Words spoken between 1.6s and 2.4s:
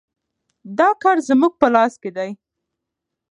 په لاس کې دی.